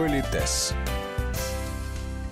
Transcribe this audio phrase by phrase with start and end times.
[0.00, 0.72] Политес.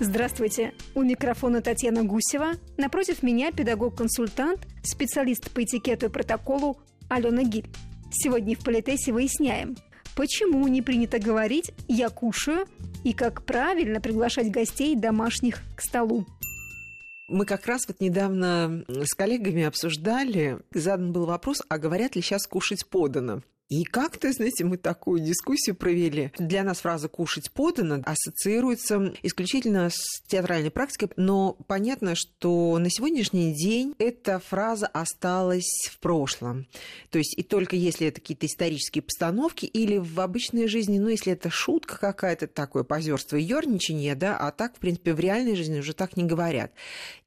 [0.00, 0.72] Здравствуйте.
[0.94, 2.52] У микрофона Татьяна Гусева.
[2.78, 6.78] Напротив меня педагог-консультант, специалист по этикету и протоколу
[7.10, 7.66] Алена Гиль.
[8.10, 9.76] Сегодня в Политесе выясняем,
[10.16, 12.66] почему не принято говорить «я кушаю»
[13.04, 16.24] и как правильно приглашать гостей домашних к столу.
[17.28, 22.46] Мы как раз вот недавно с коллегами обсуждали, задан был вопрос, а говорят ли сейчас
[22.46, 23.42] кушать подано?
[23.68, 26.32] И как-то, знаете, мы такую дискуссию провели.
[26.38, 33.52] Для нас фраза «кушать подано» ассоциируется исключительно с театральной практикой, но понятно, что на сегодняшний
[33.54, 36.66] день эта фраза осталась в прошлом.
[37.10, 41.34] То есть и только если это какие-то исторические постановки или в обычной жизни, ну, если
[41.34, 45.80] это шутка какая-то, такое позерство и ерничание, да, а так, в принципе, в реальной жизни
[45.80, 46.72] уже так не говорят.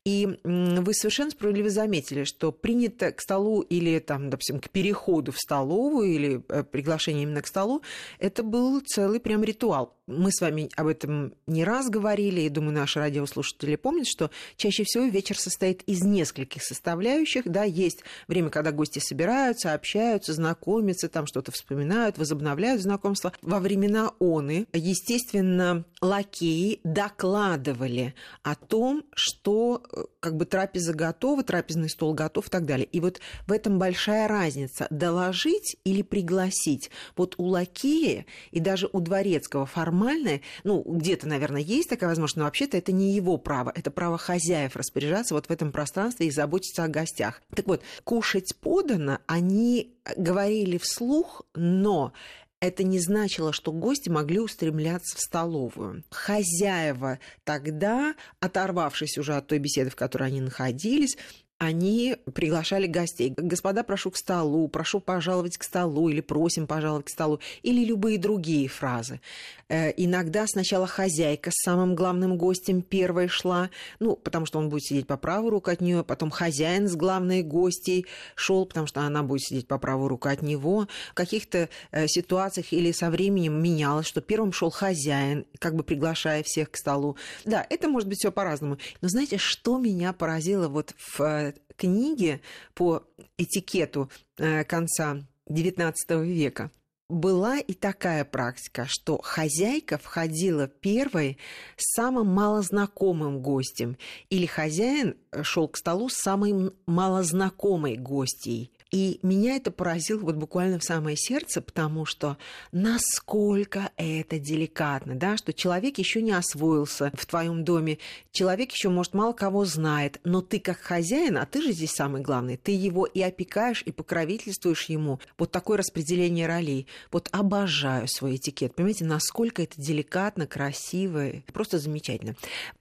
[0.03, 5.37] И вы совершенно справедливо заметили, что принято к столу или, там, допустим, к переходу в
[5.37, 7.81] столовую или э, приглашение именно к столу,
[8.19, 9.95] это был целый прям ритуал.
[10.07, 14.83] Мы с вами об этом не раз говорили, и думаю, наши радиослушатели помнят, что чаще
[14.83, 17.43] всего вечер состоит из нескольких составляющих.
[17.45, 23.31] Да, есть время, когда гости собираются, общаются, знакомятся, там что-то вспоминают, возобновляют знакомство.
[23.41, 31.89] Во времена оны, естественно, лакеи докладывали о том, что э, как бы трапеза готова, трапезный
[31.89, 32.85] стол готов и так далее.
[32.85, 34.87] И вот в этом большая разница.
[34.89, 36.91] Доложить или пригласить.
[37.17, 42.43] Вот у лакея и даже у дворецкого формальное, ну, где-то, наверное, есть такая возможность, но
[42.43, 43.71] вообще-то это не его право.
[43.75, 47.41] Это право хозяев распоряжаться вот в этом пространстве и заботиться о гостях.
[47.55, 52.13] Так вот, кушать подано, они говорили вслух, но
[52.59, 56.03] это не значило, что гости могли устремляться в столовую.
[56.11, 61.17] Хозяева тогда, оторвавшись уже от той беседы, в которой они находились,
[61.61, 63.35] они приглашали гостей.
[63.37, 68.17] Господа, прошу к столу, прошу пожаловать к столу, или просим пожаловать к столу, или любые
[68.17, 69.21] другие фразы.
[69.69, 74.85] Э, иногда сначала хозяйка с самым главным гостем первой шла, ну, потому что он будет
[74.85, 79.21] сидеть по правую руку от нее, потом хозяин с главной гостей шел, потому что она
[79.21, 80.87] будет сидеть по правую руку от него.
[81.11, 86.41] В каких-то э, ситуациях или со временем менялось, что первым шел хозяин, как бы приглашая
[86.41, 87.17] всех к столу.
[87.45, 88.79] Да, это может быть все по-разному.
[89.01, 92.41] Но знаете, что меня поразило вот в э, книги
[92.73, 93.03] по
[93.37, 95.17] этикету э, конца
[95.49, 95.93] XIX
[96.25, 96.71] века
[97.11, 101.37] была и такая практика, что хозяйка входила первой
[101.75, 103.97] с самым малознакомым гостем,
[104.29, 108.71] или хозяин э, шел к столу с самой малознакомой гостьей.
[108.91, 112.37] И меня это поразило вот буквально в самое сердце, потому что
[112.73, 117.99] насколько это деликатно, да, что человек еще не освоился в твоем доме,
[118.31, 122.21] человек еще, может, мало кого знает, но ты как хозяин, а ты же здесь самый
[122.21, 125.21] главный, ты его и опекаешь, и покровительствуешь ему.
[125.37, 126.85] Вот такое распределение ролей.
[127.13, 128.75] Вот обожаю свой этикет.
[128.75, 132.35] Понимаете, насколько это деликатно, красиво, просто замечательно.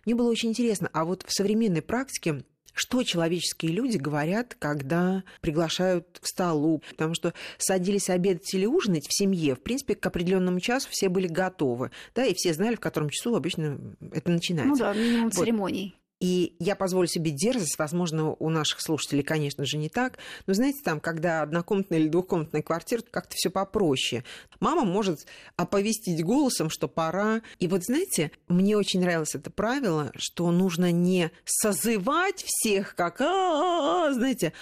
[0.04, 2.42] Мне было очень интересно, а вот в современной практике
[2.74, 6.82] что человеческие люди говорят, когда приглашают к столу.
[6.90, 11.26] Потому что садились обедать или ужинать в семье, в принципе, к определенному часу все были
[11.26, 11.90] готовы.
[12.14, 13.78] Да, и все знали, в котором часу обычно
[14.12, 14.70] это начинается.
[14.70, 15.34] Ну да, минимум вот.
[15.34, 15.99] церемоний.
[16.20, 20.80] И я позволю себе дерзость, возможно, у наших слушателей, конечно же, не так, но знаете,
[20.84, 24.22] там, когда однокомнатная или двухкомнатная квартира, как-то все попроще.
[24.60, 25.26] Мама может
[25.56, 27.40] оповестить голосом, что пора.
[27.58, 34.52] И вот, знаете, мне очень нравилось это правило, что нужно не созывать всех, как, знаете,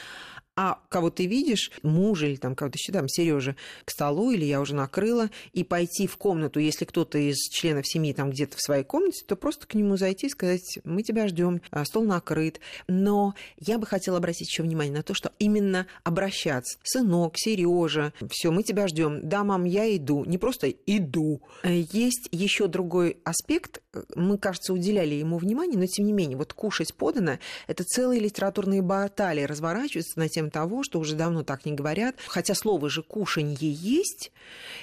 [0.60, 3.54] а кого ты видишь, мужа или там кого-то еще, там, Сережа,
[3.84, 8.12] к столу, или я уже накрыла, и пойти в комнату, если кто-то из членов семьи
[8.12, 11.62] там где-то в своей комнате, то просто к нему зайти и сказать, мы тебя ждем,
[11.70, 12.58] а, стол накрыт.
[12.88, 16.76] Но я бы хотела обратить еще внимание на то, что именно обращаться.
[16.82, 19.28] Сынок, Сережа, все, мы тебя ждем.
[19.28, 20.24] Да, мам, я иду.
[20.24, 21.40] Не просто иду.
[21.62, 23.80] Есть еще другой аспект.
[24.16, 28.82] Мы, кажется, уделяли ему внимание, но тем не менее, вот кушать подано, это целые литературные
[28.82, 32.16] баталии разворачиваются на того, что уже давно так не говорят.
[32.26, 34.32] Хотя слово же «кушанье» есть,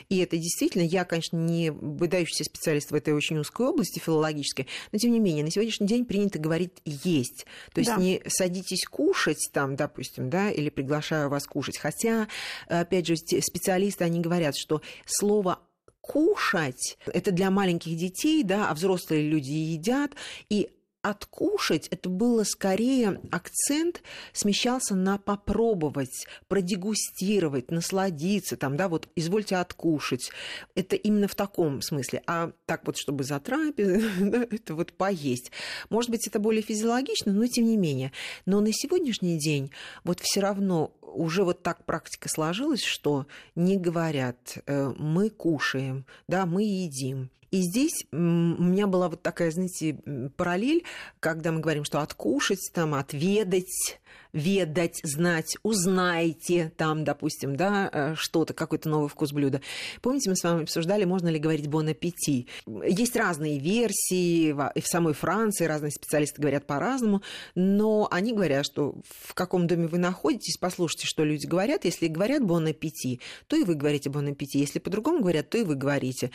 [0.09, 4.99] и это действительно, я, конечно, не выдающийся специалист в этой очень узкой области филологической, но
[4.99, 7.45] тем не менее, на сегодняшний день принято говорить «есть».
[7.73, 7.97] То есть да.
[7.97, 11.77] не садитесь кушать там, допустим, да, или приглашаю вас кушать.
[11.77, 12.27] Хотя,
[12.67, 15.59] опять же, специалисты, они говорят, что слово
[16.01, 20.11] кушать это для маленьких детей, да, а взрослые люди едят,
[20.49, 20.69] и
[21.09, 24.01] откушать это было скорее акцент
[24.33, 30.31] смещался на попробовать, продегустировать, насладиться, там, да, вот извольте откушать.
[30.73, 32.23] Это именно в таком смысле.
[32.25, 35.51] А так вот, чтобы за да, это вот поесть.
[35.89, 38.11] Может быть, это более физиологично, но тем не менее.
[38.45, 39.71] Но на сегодняшний день
[40.03, 46.45] вот все равно уже вот так практика сложилась, что не говорят, э, мы кушаем, да,
[46.45, 47.29] мы едим.
[47.55, 49.97] И здесь у меня была вот такая, знаете,
[50.35, 50.83] параллель,
[51.21, 54.01] когда мы говорим, что откушать, там, отведать,
[54.35, 59.61] ведать, знать, узнайте там, допустим, да, э, что-то, какой-то новый вкус блюда.
[60.01, 62.47] Помните, мы с вами обсуждали, можно ли говорить «бон аппети».
[62.85, 67.21] Есть разные версии, и в самой Франции разные специалисты говорят по-разному,
[67.55, 71.85] но они говорят, что в каком доме вы находитесь, послушайте, что люди говорят.
[71.85, 74.57] Если говорят «бон аппети», то и вы говорите «бон аппети».
[74.57, 76.31] Если по-другому говорят, то и вы говорите.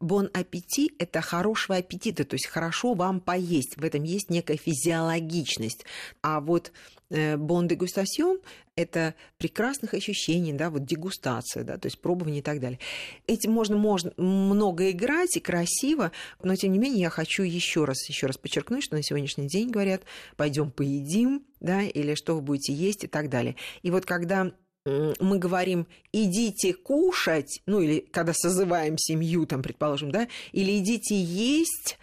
[0.00, 3.76] «Бон аппети»— это хорошего аппетита, то есть хорошо вам поесть.
[3.76, 5.84] В этом есть некая физиологичность.
[6.20, 6.72] А вот
[7.10, 8.40] бон дегустасьон–
[8.76, 12.78] это прекрасных ощущений, да, вот дегустация, да, то есть пробование и так далее.
[13.26, 16.12] Этим можно, можно много играть и красиво,
[16.42, 19.70] но тем не менее я хочу еще раз, еще раз подчеркнуть, что на сегодняшний день
[19.70, 20.02] говорят,
[20.36, 23.56] пойдем поедим, да, или что вы будете есть и так далее.
[23.82, 24.52] И вот когда
[24.86, 31.96] мы говорим идите кушать, ну или когда созываем семью, там, предположим, да, или идите есть,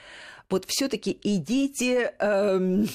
[0.50, 2.88] вот все-таки идите эм,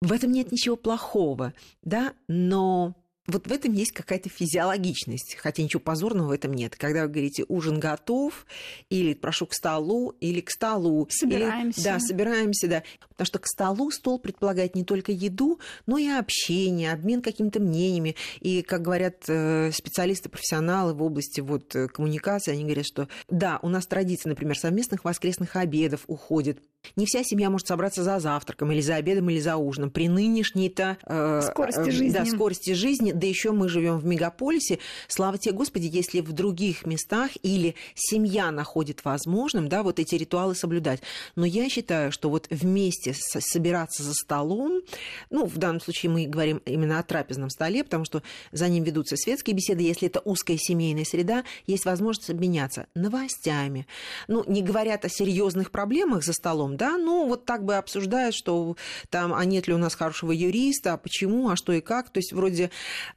[0.00, 2.94] в этом нет ничего плохого, да, но
[3.28, 6.76] вот в этом есть какая-то физиологичность, хотя ничего позорного в этом нет.
[6.76, 8.46] Когда вы говорите ужин готов,
[8.88, 11.06] или прошу к столу, или к столу.
[11.10, 11.80] Собираемся.
[11.80, 12.82] Или, да, собираемся, да.
[13.10, 18.16] Потому что к столу стол предполагает не только еду, но и общение, обмен какими-то мнениями.
[18.40, 23.58] И, как говорят э, специалисты, профессионалы в области вот, э, коммуникации, они говорят, что да,
[23.60, 26.62] у нас традиция, например, совместных воскресных обедов уходит
[26.96, 29.90] не вся семья может собраться за завтраком или за обедом или за ужином.
[29.90, 32.10] При нынешней-то э, скорости, э, жизни.
[32.10, 34.78] Да, скорости жизни, да еще мы живем в мегаполисе.
[35.06, 40.54] Слава тебе, Господи, если в других местах или семья находит возможным, да, вот эти ритуалы
[40.54, 41.00] соблюдать.
[41.36, 44.82] Но я считаю, что вот вместе собираться за столом,
[45.30, 49.16] ну, в данном случае мы говорим именно о трапезном столе, потому что за ним ведутся
[49.16, 49.82] светские беседы.
[49.82, 53.86] Если это узкая семейная среда, есть возможность обменяться новостями.
[54.26, 58.76] Ну, не говорят о серьезных проблемах за столом, да, ну вот так бы обсуждают, что
[59.10, 62.18] там, а нет ли у нас хорошего юриста, а почему, а что и как, то
[62.18, 62.70] есть вроде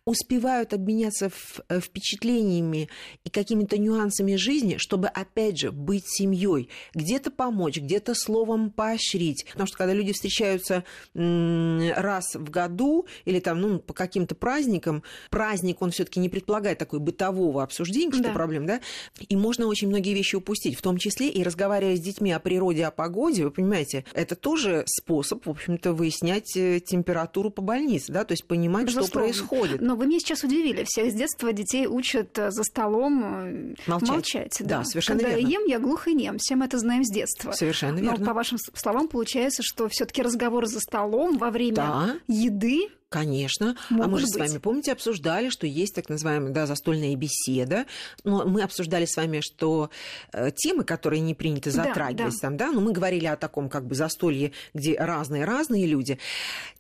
[0.06, 1.31] успевают обменяться
[1.69, 2.90] э, впечатлениями
[3.24, 9.68] и какими-то нюансами жизни, чтобы, опять же, быть семьей, где-то помочь, где-то словом поощрить, потому
[9.68, 15.92] что когда люди встречаются раз в году или там, ну, по каким-то праздникам, праздник, он
[15.92, 18.34] все таки не предполагает такой бытового обсуждения, что да.
[18.34, 18.81] проблем, да,
[19.30, 22.86] и можно очень многие вещи упустить, в том числе и разговаривая с детьми о природе,
[22.86, 28.24] о погоде, вы понимаете, это тоже способ, в общем-то, выяснять э, температуру по больнице, да,
[28.24, 29.07] то есть понимать, Безусловно.
[29.07, 29.81] что происходит.
[29.81, 30.83] Но вы меня сейчас удивили.
[30.86, 34.09] Всех с детства детей учат э, за столом э, молчать.
[34.09, 34.80] молчать да.
[34.80, 35.48] да, совершенно Когда верно.
[35.48, 36.38] я ем, я глух и нем.
[36.38, 37.51] Все мы это знаем с детства.
[37.51, 38.18] Совершенно верно.
[38.19, 42.15] Но по вашим словам получается, что все таки разговор за столом во время да.
[42.27, 43.75] еды Конечно.
[43.90, 44.36] Могут а мы же быть.
[44.36, 47.86] с вами, помните, обсуждали, что есть так называемая да, застольная беседа.
[48.24, 49.90] Но мы обсуждали с вами, что
[50.31, 52.40] э, темы, которые не принято затрагивать, да, да.
[52.40, 56.19] там, да, но мы говорили о таком как бы застолье, где разные-разные люди.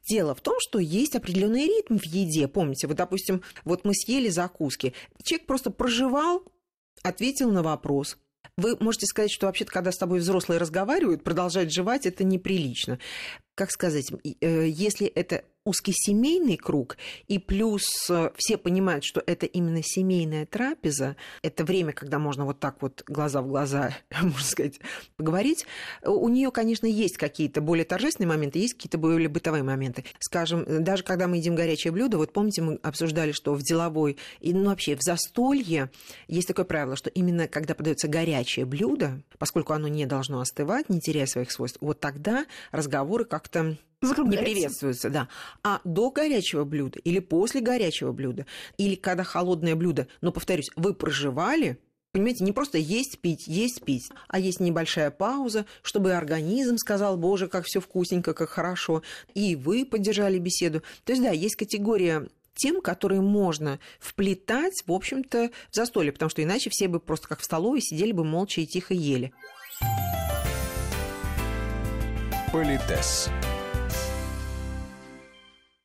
[0.07, 2.47] Дело в том, что есть определенный ритм в еде.
[2.47, 4.93] Помните, вот, допустим, вот мы съели закуски.
[5.21, 6.45] Человек просто проживал,
[7.03, 8.17] ответил на вопрос,
[8.57, 12.99] вы можете сказать, что вообще-то, когда с тобой взрослые разговаривают, продолжать жевать это неприлично.
[13.55, 16.97] Как сказать, э, если это узкий семейный круг,
[17.27, 22.59] и плюс э, все понимают, что это именно семейная трапеза, это время, когда можно вот
[22.59, 24.79] так вот глаза в глаза, можно сказать,
[25.17, 25.65] поговорить,
[26.03, 30.03] у нее, конечно, есть какие-то более торжественные моменты, есть какие-то более бытовые моменты.
[30.19, 34.53] Скажем, даже когда мы едим горячее блюдо, вот помните, мы обсуждали, что в деловой, и
[34.53, 35.91] ну, вообще в застолье
[36.27, 40.99] есть такое правило, что именно когда подается горячее блюдо, поскольку оно не должно остывать, не
[40.99, 45.27] теряя своих свойств, вот тогда разговоры как-то не приветствуется, да.
[45.63, 48.45] А до горячего блюда или после горячего блюда,
[48.77, 51.77] или когда холодное блюдо, но, повторюсь, вы проживали,
[52.13, 57.47] Понимаете, не просто есть, пить, есть, пить, а есть небольшая пауза, чтобы организм сказал, боже,
[57.47, 59.01] как все вкусненько, как хорошо,
[59.33, 60.83] и вы поддержали беседу.
[61.05, 66.43] То есть, да, есть категория тем, которые можно вплетать, в общем-то, в застолье, потому что
[66.43, 69.31] иначе все бы просто как в столовой сидели бы молча и тихо ели.
[72.51, 73.29] Политес.